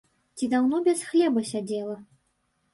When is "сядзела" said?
1.53-1.97